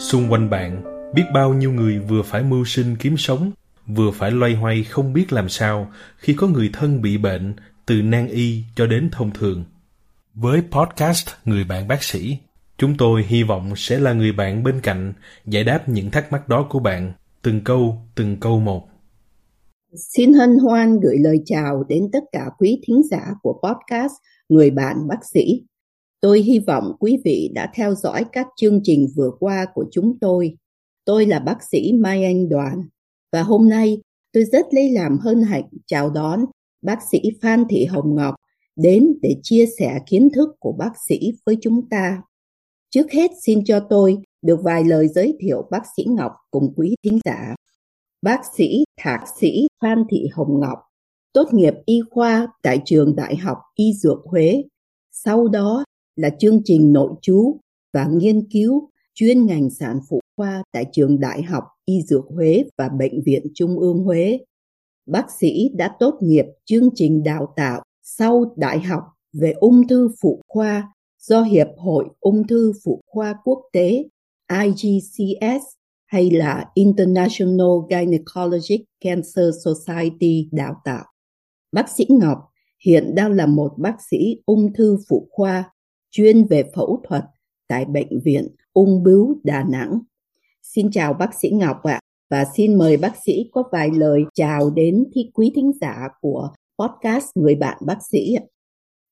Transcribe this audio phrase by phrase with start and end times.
[0.00, 0.82] Xung quanh bạn,
[1.14, 3.50] biết bao nhiêu người vừa phải mưu sinh kiếm sống,
[3.86, 7.54] vừa phải loay hoay không biết làm sao khi có người thân bị bệnh,
[7.86, 9.64] từ nan y cho đến thông thường.
[10.34, 12.38] Với podcast Người bạn bác sĩ,
[12.78, 15.12] chúng tôi hy vọng sẽ là người bạn bên cạnh
[15.46, 17.12] giải đáp những thắc mắc đó của bạn,
[17.42, 18.88] từng câu, từng câu một.
[20.14, 24.12] Xin hân hoan gửi lời chào đến tất cả quý thính giả của podcast
[24.48, 25.62] Người bạn bác sĩ.
[26.20, 30.18] Tôi hy vọng quý vị đã theo dõi các chương trình vừa qua của chúng
[30.20, 30.56] tôi.
[31.04, 32.82] Tôi là bác sĩ Mai Anh Đoàn,
[33.32, 34.00] và hôm nay
[34.32, 36.44] tôi rất lấy làm hân hạnh chào đón
[36.82, 38.34] bác sĩ Phan Thị Hồng Ngọc
[38.76, 42.22] đến để chia sẻ kiến thức của bác sĩ với chúng ta.
[42.90, 46.94] Trước hết, xin cho tôi được vài lời giới thiệu bác sĩ Ngọc cùng quý
[47.04, 47.54] thính giả.
[48.22, 50.78] Bác sĩ Thạc sĩ Phan Thị Hồng Ngọc,
[51.32, 54.62] tốt nghiệp y khoa tại trường Đại học Y Dược Huế.
[55.10, 55.84] Sau đó
[56.16, 57.56] là chương trình nội trú
[57.92, 62.64] và nghiên cứu chuyên ngành sản phụ khoa tại trường Đại học Y Dược Huế
[62.78, 64.38] và Bệnh viện Trung ương Huế.
[65.06, 69.02] Bác sĩ đã tốt nghiệp chương trình đào tạo sau đại học
[69.32, 74.04] về ung thư phụ khoa do Hiệp hội Ung thư Phụ khoa Quốc tế
[74.64, 75.64] IGCS
[76.06, 81.04] hay là International Gynecologic Cancer Society đào tạo.
[81.72, 82.38] Bác sĩ Ngọc
[82.84, 85.70] hiện đang là một bác sĩ ung thư phụ khoa
[86.10, 87.22] chuyên về phẫu thuật
[87.68, 89.98] tại Bệnh viện Ung bướu Đà Nẵng.
[90.62, 94.70] Xin chào bác sĩ Ngọc ạ và xin mời bác sĩ có vài lời chào
[94.70, 98.44] đến thi quý thính giả của podcast Người bạn bác sĩ ạ.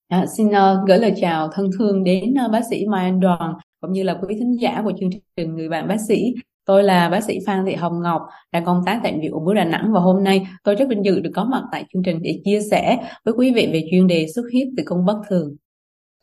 [0.07, 3.53] À, xin uh, gửi lời chào thân thương đến uh, bác sĩ Mai Anh Đoàn
[3.81, 6.33] cũng như là quý thính giả của chương trình Người bạn bác sĩ.
[6.65, 9.53] Tôi là bác sĩ Phan Thị Hồng Ngọc, đang công tác tại Viện Ung bướu
[9.53, 12.19] Đà Nẵng và hôm nay tôi rất vinh dự được có mặt tại chương trình
[12.21, 15.55] để chia sẻ với quý vị về chuyên đề xuất huyết tử cung bất thường.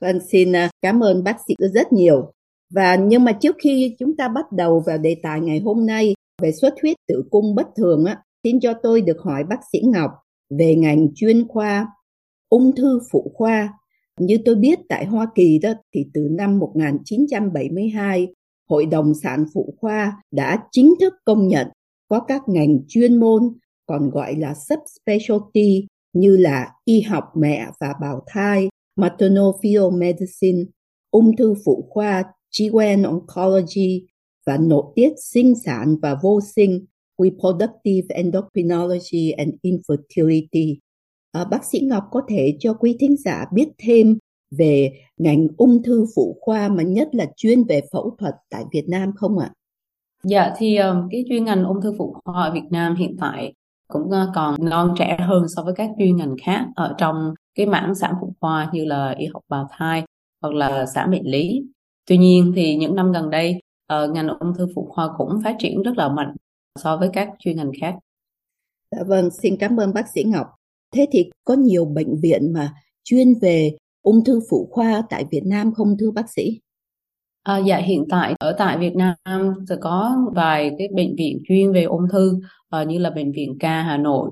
[0.00, 2.32] Vâng, xin à, cảm ơn bác sĩ rất nhiều.
[2.74, 6.14] Và nhưng mà trước khi chúng ta bắt đầu vào đề tài ngày hôm nay
[6.42, 9.78] về xuất huyết tử cung bất thường á, xin cho tôi được hỏi bác sĩ
[9.84, 10.10] Ngọc
[10.58, 11.86] về ngành chuyên khoa
[12.48, 13.68] ung thư phụ khoa.
[14.20, 18.28] Như tôi biết tại Hoa Kỳ đó thì từ năm 1972
[18.68, 21.66] Hội đồng sản phụ khoa đã chính thức công nhận
[22.08, 23.42] có các ngành chuyên môn
[23.86, 29.44] còn gọi là subspecialty như là y học mẹ và bào thai, maternal
[29.92, 30.64] medicine,
[31.10, 32.24] ung thư phụ khoa,
[32.58, 34.06] GYN oncology
[34.46, 36.84] và nội tiết sinh sản và vô sinh,
[37.18, 40.76] reproductive endocrinology and infertility.
[41.32, 44.18] À, bác sĩ Ngọc có thể cho quý thính giả biết thêm
[44.50, 48.88] về ngành ung thư phụ khoa mà nhất là chuyên về phẫu thuật tại Việt
[48.88, 49.50] Nam không ạ?
[50.22, 53.54] Dạ thì ờ, cái chuyên ngành ung thư phụ khoa ở Việt Nam hiện tại
[53.88, 57.66] cũng ờ, còn non trẻ hơn so với các chuyên ngành khác ở trong cái
[57.66, 60.04] mảng sản phụ khoa như là y học bào thai
[60.42, 61.62] hoặc là sản bệnh lý.
[62.06, 63.60] Tuy nhiên thì những năm gần đây
[63.92, 66.36] uh, ngành ung thư phụ khoa cũng phát triển rất là mạnh
[66.78, 67.94] so với các chuyên ngành khác.
[68.90, 70.46] Dạ vâng, xin cảm ơn bác sĩ Ngọc.
[70.94, 72.74] Thế thì có nhiều bệnh viện mà
[73.04, 76.60] chuyên về ung thư phụ khoa tại Việt Nam không thưa bác sĩ?
[77.42, 79.14] À, dạ hiện tại ở tại Việt Nam
[79.68, 82.38] sẽ có vài cái bệnh viện chuyên về ung thư
[82.80, 84.30] uh, như là bệnh viện K Hà Nội,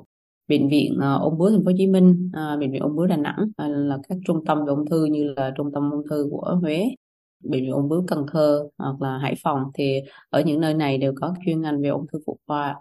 [0.48, 3.06] bệnh viện uh, ung bướu Thành phố Hồ Chí Minh, uh, bệnh viện ung bướu
[3.06, 6.02] Đà Nẵng uh, là các trung tâm về ung thư như là trung tâm ung
[6.10, 6.84] thư của Huế,
[7.44, 10.00] bệnh viện ung bướu Cần Thơ hoặc là Hải Phòng thì
[10.30, 12.76] ở những nơi này đều có chuyên ngành về ung thư phụ khoa.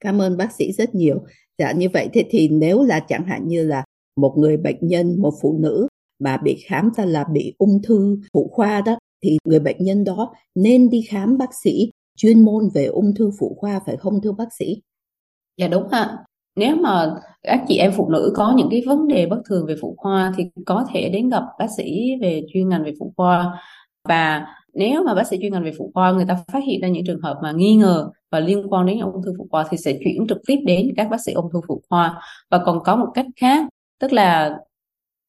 [0.00, 1.24] Cảm ơn bác sĩ rất nhiều.
[1.58, 3.84] Dạ như vậy thế thì nếu là chẳng hạn như là
[4.16, 5.86] một người bệnh nhân, một phụ nữ
[6.18, 10.04] mà bị khám ra là bị ung thư phụ khoa đó thì người bệnh nhân
[10.04, 14.20] đó nên đi khám bác sĩ chuyên môn về ung thư phụ khoa phải không
[14.22, 14.82] thưa bác sĩ?
[15.56, 16.24] Dạ đúng ạ.
[16.56, 19.74] Nếu mà các chị em phụ nữ có những cái vấn đề bất thường về
[19.80, 23.58] phụ khoa thì có thể đến gặp bác sĩ về chuyên ngành về phụ khoa
[24.08, 26.88] và nếu mà bác sĩ chuyên ngành về phụ khoa, người ta phát hiện ra
[26.88, 29.76] những trường hợp mà nghi ngờ và liên quan đến ung thư phụ khoa thì
[29.76, 32.20] sẽ chuyển trực tiếp đến các bác sĩ ung thư phụ khoa
[32.50, 33.66] và còn có một cách khác,
[34.00, 34.58] tức là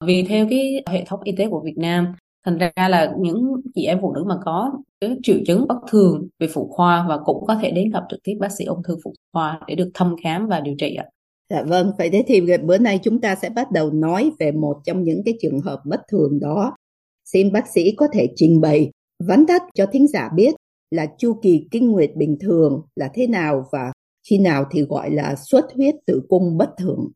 [0.05, 2.07] vì theo cái hệ thống y tế của Việt Nam,
[2.45, 4.71] thành ra là những chị em phụ nữ mà có
[5.01, 8.19] cái triệu chứng bất thường về phụ khoa và cũng có thể đến gặp trực
[8.23, 11.05] tiếp bác sĩ ung thư phụ khoa để được thăm khám và điều trị ạ.
[11.53, 14.77] Dạ vâng, vậy thế thì bữa nay chúng ta sẽ bắt đầu nói về một
[14.85, 16.75] trong những cái trường hợp bất thường đó.
[17.25, 18.91] Xin bác sĩ có thể trình bày
[19.27, 20.55] vắn tắt cho thính giả biết
[20.91, 23.91] là chu kỳ kinh nguyệt bình thường là thế nào và
[24.29, 27.07] khi nào thì gọi là xuất huyết tử cung bất thường.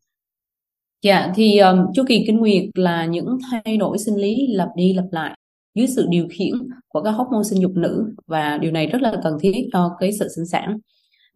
[1.02, 4.92] Dạ thì um, chu kỳ kinh nguyệt là những thay đổi sinh lý lặp đi
[4.92, 5.38] lặp lại
[5.74, 6.54] dưới sự điều khiển
[6.88, 10.12] của các hormone sinh dục nữ và điều này rất là cần thiết cho cái
[10.18, 10.78] sự sinh sản.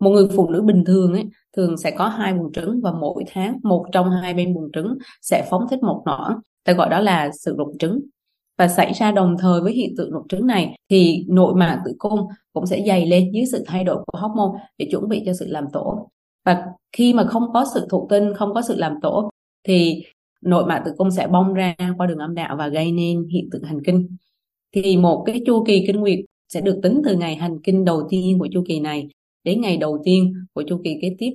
[0.02, 1.24] Một người phụ nữ bình thường ấy
[1.56, 4.98] thường sẽ có hai buồng trứng và mỗi tháng một trong hai bên buồng trứng
[5.22, 8.00] sẽ phóng thích một nỏ, ta gọi đó là sự rụng trứng.
[8.58, 11.92] và xảy ra đồng thời với hiện tượng rụng trứng này thì nội mạc tử
[11.98, 12.20] cung
[12.52, 15.46] cũng sẽ dày lên dưới sự thay đổi của hormone để chuẩn bị cho sự
[15.48, 16.10] làm tổ
[16.44, 19.30] và khi mà không có sự thụ tinh không có sự làm tổ
[19.68, 20.02] thì
[20.40, 23.48] nội mạc tử cung sẽ bong ra qua đường âm đạo và gây nên hiện
[23.52, 24.16] tượng hành kinh
[24.74, 28.06] thì một cái chu kỳ kinh nguyệt sẽ được tính từ ngày hành kinh đầu
[28.10, 29.08] tiên của chu kỳ này
[29.44, 31.32] đến ngày đầu tiên của chu kỳ kế tiếp.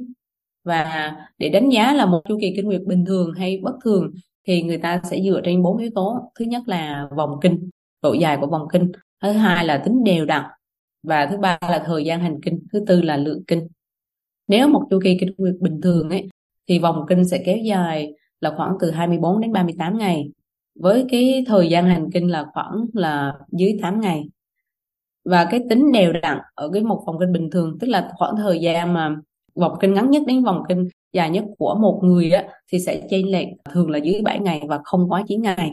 [0.63, 4.12] Và để đánh giá là một chu kỳ kinh nguyệt bình thường hay bất thường,
[4.48, 6.31] thì người ta sẽ dựa trên bốn yếu tố.
[6.39, 7.69] Thứ nhất là vòng kinh,
[8.01, 8.92] độ dài của vòng kinh.
[9.21, 10.44] Thứ hai là tính đều đặn.
[11.04, 12.59] Và thứ ba là thời gian hành kinh.
[12.74, 13.68] Thứ tư là lượng kinh.
[14.48, 16.27] Nếu một chu kỳ kinh nguyệt bình thường ấy,
[16.68, 20.30] thì vòng kinh sẽ kéo dài là khoảng từ 24 đến 38 ngày,
[20.80, 24.24] với cái thời gian hành kinh là khoảng là dưới 8 ngày
[25.27, 28.35] và cái tính đều đặn ở cái một vòng kinh bình thường tức là khoảng
[28.38, 29.15] thời gian mà
[29.56, 33.07] vòng kinh ngắn nhất đến vòng kinh dài nhất của một người á, thì sẽ
[33.09, 35.71] chênh lệch thường là dưới 7 ngày và không quá 9 ngày.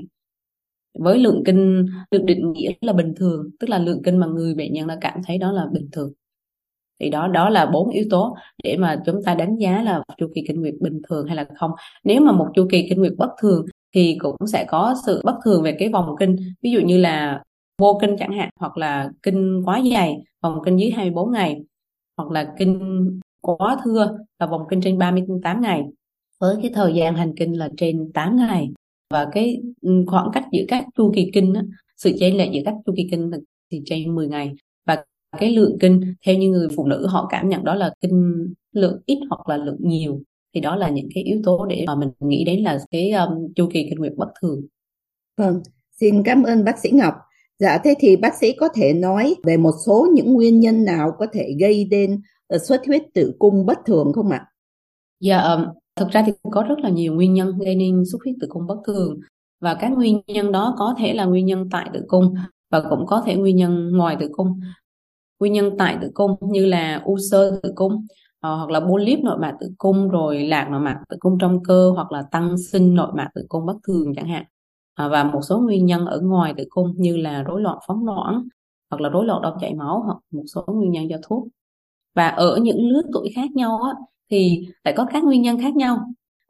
[0.98, 4.54] Với lượng kinh được định nghĩa là bình thường tức là lượng kinh mà người
[4.54, 6.12] bệnh nhân đã cảm thấy đó là bình thường.
[7.00, 10.26] Thì đó đó là bốn yếu tố để mà chúng ta đánh giá là chu
[10.34, 11.70] kỳ kinh nguyệt bình thường hay là không.
[12.04, 15.34] Nếu mà một chu kỳ kinh nguyệt bất thường thì cũng sẽ có sự bất
[15.44, 17.42] thường về cái vòng kinh ví dụ như là
[17.78, 21.64] vô kinh chẳng hạn hoặc là kinh quá dài vòng kinh dưới 24 ngày
[22.16, 22.80] hoặc là kinh
[23.40, 25.84] quá thưa là vòng kinh trên 38 ngày
[26.40, 28.70] với cái thời gian hành kinh là trên 8 ngày
[29.10, 31.52] và cái ừ, khoảng cách giữa các chu kỳ kinh
[31.96, 33.30] sự chênh lệch giữa các chu kỳ kinh
[33.70, 34.52] thì trên 10 ngày
[34.86, 35.04] và
[35.38, 39.00] cái lượng kinh theo như người phụ nữ họ cảm nhận đó là kinh lượng
[39.06, 40.20] ít hoặc là lượng nhiều
[40.54, 43.52] thì đó là những cái yếu tố để mà mình nghĩ đến là cái um,
[43.56, 44.60] chu kỳ kinh nguyệt bất thường.
[45.36, 45.62] Vâng,
[46.00, 47.14] xin cảm ơn bác sĩ Ngọc.
[47.64, 51.12] Dạ thế thì bác sĩ có thể nói về một số những nguyên nhân nào
[51.18, 52.20] có thể gây đến
[52.62, 54.46] xuất ờ, huyết tử cung bất thường không ạ?
[55.20, 58.34] Dạ, ờ, thực ra thì có rất là nhiều nguyên nhân gây nên xuất huyết
[58.40, 59.20] tử cung bất thường
[59.60, 62.34] và các nguyên nhân đó có thể là nguyên nhân tại tử cung
[62.70, 64.60] và cũng có thể nguyên nhân ngoài tử cung.
[65.40, 68.06] Nguyên nhân tại tử cung như là u sơ tử cung
[68.40, 71.62] ờ, hoặc là polyp nội mạc tử cung rồi lạc nội mạc tử cung trong
[71.62, 74.44] cơ hoặc là tăng sinh nội mạc tử cung bất thường chẳng hạn
[74.94, 78.06] À, và một số nguyên nhân ở ngoài tử cung như là rối loạn phóng
[78.06, 78.42] loãng
[78.90, 81.48] hoặc là rối loạn đông chảy máu hoặc một số nguyên nhân do thuốc.
[82.14, 83.92] Và ở những lứa tuổi khác nhau á,
[84.30, 85.98] thì lại có các nguyên nhân khác nhau.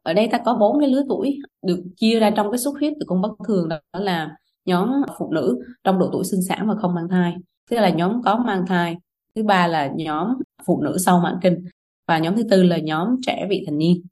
[0.03, 2.93] Ở đây ta có bốn cái lứa tuổi được chia ra trong cái xuất huyết
[3.01, 6.75] tử cung bất thường đó là nhóm phụ nữ trong độ tuổi sinh sản và
[6.81, 7.35] không mang thai.
[7.71, 8.97] Tức là nhóm có mang thai
[9.35, 10.29] thứ ba là nhóm
[10.67, 11.65] phụ nữ sau mãn kinh
[12.09, 14.03] và nhóm thứ tư là nhóm trẻ vị thành niên.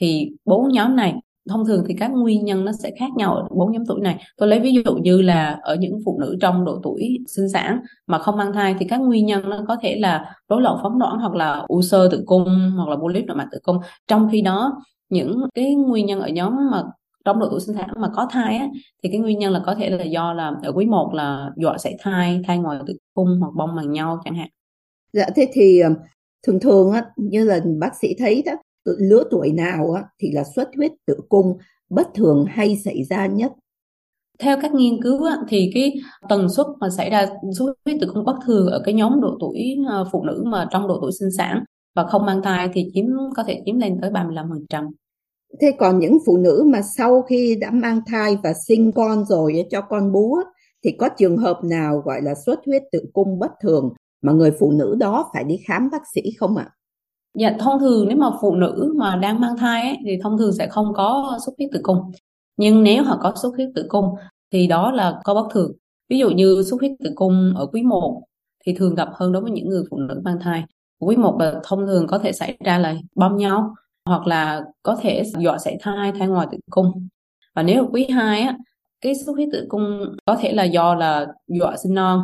[0.00, 1.14] Thì bốn nhóm này
[1.50, 4.16] thông thường thì các nguyên nhân nó sẽ khác nhau ở bốn nhóm tuổi này.
[4.36, 7.80] Tôi lấy ví dụ như là ở những phụ nữ trong độ tuổi sinh sản
[8.06, 10.98] mà không mang thai thì các nguyên nhân nó có thể là rối loạn phóng
[10.98, 13.78] loãng hoặc là u sơ tử cung hoặc là polyp nội mạc tử cung.
[14.08, 14.72] Trong khi đó
[15.08, 16.82] những cái nguyên nhân ở nhóm mà
[17.24, 18.68] trong độ tuổi sinh sản mà có thai á,
[19.02, 21.78] thì cái nguyên nhân là có thể là do là ở quý một là dọa
[21.78, 24.48] sảy thai thai ngoài tử cung hoặc bong bằng nhau chẳng hạn.
[25.12, 25.90] Dạ thế thì ờ,
[26.46, 28.52] thường thường á, như là bác sĩ thấy đó
[28.84, 31.58] lứa tuổi nào á, thì là xuất huyết tử cung
[31.90, 33.52] bất thường hay xảy ra nhất
[34.40, 35.94] theo các nghiên cứu á, thì cái
[36.28, 37.26] tần suất mà xảy ra
[37.58, 40.68] xuất huyết tử cung bất thường ở cái nhóm độ tuổi ờ, phụ nữ mà
[40.70, 43.06] trong độ tuổi sinh sản và không mang thai thì chiếm
[43.36, 44.90] có thể chiếm lên tới 35%.
[45.60, 49.66] Thế còn những phụ nữ mà sau khi đã mang thai và sinh con rồi
[49.70, 50.36] cho con bú
[50.84, 54.50] thì có trường hợp nào gọi là xuất huyết tử cung bất thường mà người
[54.58, 56.68] phụ nữ đó phải đi khám bác sĩ không ạ?
[56.68, 56.74] À?
[57.34, 60.52] Dạ thông thường nếu mà phụ nữ mà đang mang thai ấy, thì thông thường
[60.52, 62.10] sẽ không có xuất huyết tử cung.
[62.56, 64.14] Nhưng nếu họ có xuất huyết tử cung
[64.52, 65.72] thì đó là có bất thường.
[66.08, 68.22] Ví dụ như xuất huyết tử cung ở quý 1
[68.66, 70.64] thì thường gặp hơn đối với những người phụ nữ mang thai.
[70.98, 74.96] Quý 1 là thông thường có thể xảy ra là bong nhau hoặc là có
[75.00, 77.08] thể dọa sảy thai thai ngoài tử cung.
[77.54, 78.56] Và nếu ở quý 2 á,
[79.00, 82.20] cái xuất huyết tử cung có thể là do là dọa sinh non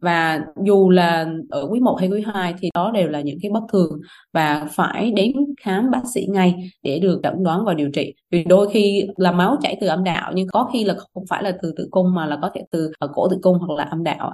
[0.00, 3.50] và dù là ở quý 1 hay quý 2 thì đó đều là những cái
[3.50, 4.00] bất thường
[4.32, 8.14] và phải đến khám bác sĩ ngay để được chẩn đoán và điều trị.
[8.30, 11.42] Vì đôi khi là máu chảy từ âm đạo nhưng có khi là không phải
[11.42, 13.84] là từ tử cung mà là có thể từ ở cổ tử cung hoặc là
[13.84, 14.32] âm đạo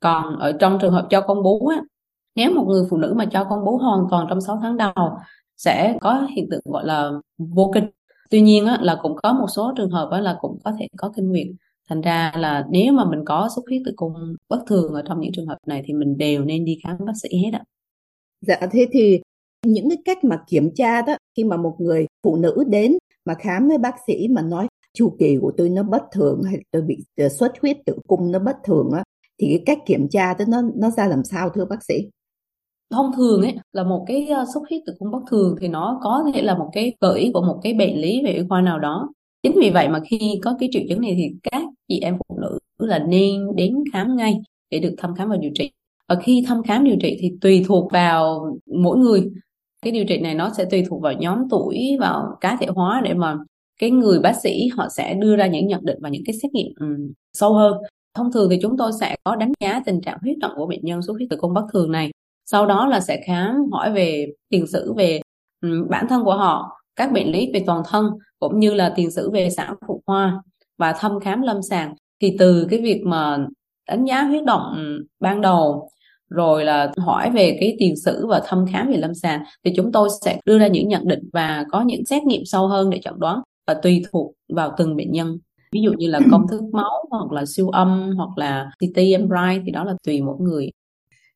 [0.00, 1.80] còn ở trong trường hợp cho con bú á
[2.34, 4.92] nếu một người phụ nữ mà cho con bú hoàn toàn trong 6 tháng đầu
[5.56, 7.84] sẽ có hiện tượng gọi là vô kinh
[8.30, 10.86] tuy nhiên á, là cũng có một số trường hợp á, là cũng có thể
[10.96, 11.46] có kinh nguyệt
[11.88, 14.14] thành ra là nếu mà mình có xuất huyết tử cung
[14.48, 17.12] bất thường ở trong những trường hợp này thì mình đều nên đi khám bác
[17.22, 17.64] sĩ hết ạ.
[18.40, 19.20] Dạ thế thì
[19.66, 23.34] những cái cách mà kiểm tra đó khi mà một người phụ nữ đến mà
[23.34, 26.82] khám với bác sĩ mà nói chu kỳ của tôi nó bất thường hay tôi
[26.82, 29.02] bị ờ, xuất huyết tử cung nó bất thường á
[29.40, 31.94] thì cái cách kiểm tra đó nó nó ra làm sao thưa bác sĩ?
[32.90, 36.00] Thông thường ấy là một cái ờ, xuất huyết tử cung bất thường thì nó
[36.02, 38.60] có thể là một cái gợi ý của một cái bệnh lý về y khoa
[38.60, 39.08] nào đó.
[39.42, 42.38] Chính vì vậy mà khi có cái triệu chứng này thì các chị em phụ
[42.40, 44.36] nữ là nên đến khám ngay
[44.70, 45.70] để được thăm khám và điều trị.
[46.08, 49.30] Và khi thăm khám điều trị thì tùy thuộc vào mỗi người.
[49.82, 53.00] Cái điều trị này nó sẽ tùy thuộc vào nhóm tuổi vào cá thể hóa
[53.04, 53.36] để mà
[53.80, 56.52] cái người bác sĩ họ sẽ đưa ra những nhận định và những cái xét
[56.52, 57.72] nghiệm um, sâu hơn.
[58.14, 60.80] Thông thường thì chúng tôi sẽ có đánh giá tình trạng huyết động của bệnh
[60.82, 62.10] nhân xuất huyết tử cung bất thường này.
[62.46, 65.20] Sau đó là sẽ khám hỏi về tiền sử về
[65.62, 69.10] um, bản thân của họ các bệnh lý về toàn thân cũng như là tiền
[69.10, 70.42] sử về sản phụ khoa
[70.78, 71.94] và thăm khám lâm sàng.
[72.20, 73.38] Thì từ cái việc mà
[73.88, 75.90] đánh giá huyết động ban đầu
[76.30, 79.92] rồi là hỏi về cái tiền sử và thăm khám về lâm sàng thì chúng
[79.92, 83.00] tôi sẽ đưa ra những nhận định và có những xét nghiệm sâu hơn để
[83.02, 85.38] chẩn đoán và tùy thuộc vào từng bệnh nhân.
[85.72, 89.62] Ví dụ như là công thức máu hoặc là siêu âm hoặc là CT MRI
[89.66, 90.70] thì đó là tùy mỗi người.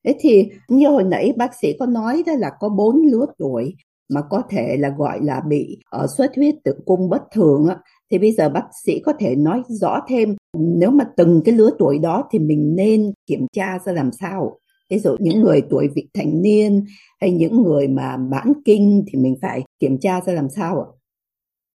[0.04, 3.74] Thế thì như hồi nãy bác sĩ có nói đó là có bốn lứa tuổi
[4.08, 7.76] mà có thể là gọi là bị uh, xuất huyết tử cung bất thường á,
[8.12, 11.70] thì bây giờ bác sĩ có thể nói rõ thêm nếu mà từng cái lứa
[11.78, 14.58] tuổi đó thì mình nên kiểm tra ra làm sao?
[14.90, 16.84] Ví dụ những người tuổi vị thành niên
[17.20, 20.88] hay những người mà mãn kinh thì mình phải kiểm tra ra làm sao ạ?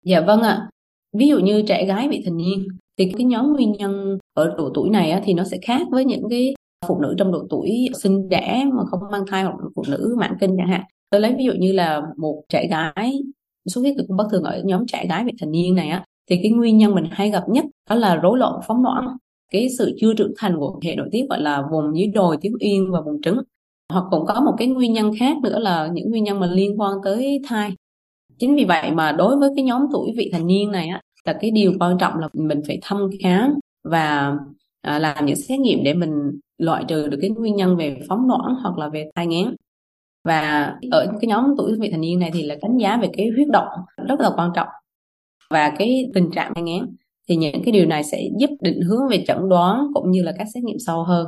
[0.06, 0.70] Dạ vâng ạ.
[1.14, 4.72] Ví dụ như trẻ gái vị thành niên thì cái nhóm nguyên nhân ở độ
[4.74, 6.54] tuổi này á, thì nó sẽ khác với những cái
[6.88, 10.38] phụ nữ trong độ tuổi sinh đẻ mà không mang thai hoặc phụ nữ mãn
[10.40, 10.82] kinh chẳng hạn.
[11.10, 13.20] Tôi lấy ví dụ như là một trẻ gái
[13.66, 16.06] xuất huyết tử cung bất thường ở nhóm trẻ gái vị thành niên này á
[16.30, 19.18] thì cái nguyên nhân mình hay gặp nhất đó là rối loạn phóng loãng.
[19.52, 22.54] Cái sự chưa trưởng thành của hệ nội tiết gọi là vùng dưới đồi tuyến
[22.60, 23.42] yên và vùng trứng.
[23.94, 26.82] Hoặc cũng có một cái nguyên nhân khác nữa là những nguyên nhân mà liên
[26.82, 27.72] quan tới thai.
[28.40, 31.34] Chính vì vậy mà đối với cái nhóm tuổi vị thành niên này á là
[31.34, 33.54] cái điều quan trọng là mình phải thăm khám
[33.84, 34.36] và
[34.82, 38.28] à, làm những xét nghiệm để mình loại trừ được cái nguyên nhân về phóng
[38.28, 39.56] loãng hoặc là về thai nghén.
[40.24, 43.30] Và ở cái nhóm tuổi vị thành niên này thì là đánh giá về cái
[43.36, 43.68] huyết động
[44.08, 44.68] rất là quan trọng
[45.50, 46.96] và cái tình trạng thai nghén
[47.30, 50.34] thì những cái điều này sẽ giúp định hướng về chẩn đoán cũng như là
[50.38, 51.28] các xét nghiệm sâu hơn.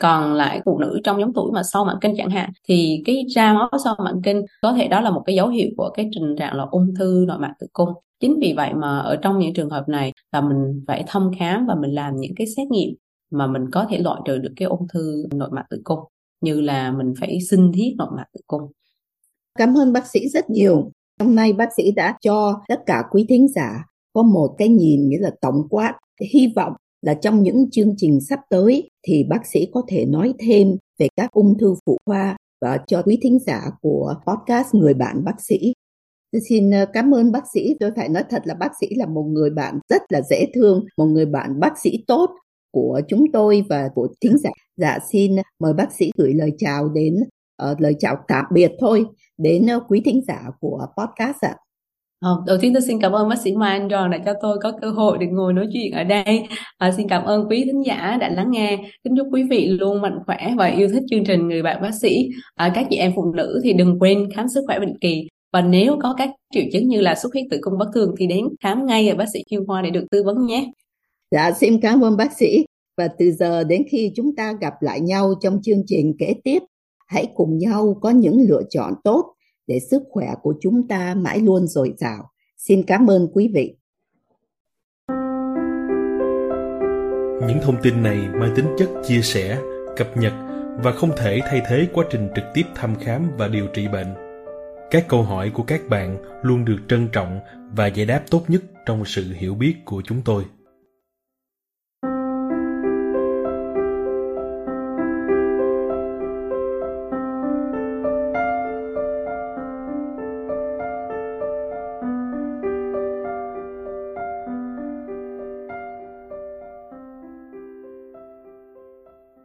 [0.00, 3.24] Còn lại phụ nữ trong nhóm tuổi mà sau mãn kinh chẳng hạn, thì cái
[3.34, 6.08] ra máu sau mãn kinh có thể đó là một cái dấu hiệu của cái
[6.14, 7.88] tình trạng là ung thư nội mạc tử cung.
[8.20, 11.66] Chính vì vậy mà ở trong những trường hợp này là mình phải thăm khám
[11.66, 12.94] và mình làm những cái xét nghiệm
[13.30, 15.98] mà mình có thể loại trừ được cái ung thư nội mạc tử cung,
[16.40, 18.62] như là mình phải sinh thiết nội mạc tử cung.
[19.58, 23.26] Cảm ơn bác sĩ rất nhiều hôm nay bác sĩ đã cho tất cả quý
[23.28, 25.94] thính giả có một cái nhìn nghĩa là tổng quát
[26.32, 26.72] hy vọng
[27.02, 31.08] là trong những chương trình sắp tới thì bác sĩ có thể nói thêm về
[31.16, 35.40] các ung thư phụ khoa và cho quý thính giả của podcast người bạn bác
[35.48, 35.72] sĩ
[36.32, 37.74] Tôi xin ờ, cảm ơn bác sĩ.
[37.80, 40.86] Tôi phải nói thật là bác sĩ là một người bạn rất là dễ thương,
[40.96, 42.30] một người bạn bác sĩ tốt
[42.72, 44.50] của chúng tôi và của thính giả.
[44.76, 47.14] Dạ xin mời bác sĩ gửi lời chào đến
[47.72, 49.04] uh, lời chào tạm biệt thôi
[49.38, 51.54] đến uh, quý thính giả của podcast ạ.
[52.20, 54.58] Ờ, đầu tiên tôi xin cảm ơn bác sĩ Mai Anh Tròn đã cho tôi
[54.62, 56.48] có cơ hội được ngồi nói chuyện ở đây.
[56.78, 58.78] À, xin cảm ơn quý thính giả đã lắng nghe.
[59.04, 61.94] Kính chúc quý vị luôn mạnh khỏe và yêu thích chương trình Người bạn bác
[61.94, 62.28] sĩ.
[62.54, 65.28] À, các chị em phụ nữ thì đừng quên khám sức khỏe định kỳ.
[65.52, 68.26] Và nếu có các triệu chứng như là xuất huyết tử cung bất thường thì
[68.26, 70.70] đến khám ngay ở bác sĩ chuyên khoa để được tư vấn nhé.
[71.30, 72.64] Dạ, xin cảm ơn bác sĩ.
[72.96, 76.58] Và từ giờ đến khi chúng ta gặp lại nhau trong chương trình kế tiếp,
[77.10, 79.34] hãy cùng nhau có những lựa chọn tốt
[79.66, 82.30] để sức khỏe của chúng ta mãi luôn dồi dào.
[82.56, 83.76] Xin cảm ơn quý vị.
[87.48, 89.58] Những thông tin này mang tính chất chia sẻ,
[89.96, 90.32] cập nhật
[90.82, 94.14] và không thể thay thế quá trình trực tiếp thăm khám và điều trị bệnh.
[94.90, 97.40] Các câu hỏi của các bạn luôn được trân trọng
[97.76, 100.44] và giải đáp tốt nhất trong sự hiểu biết của chúng tôi.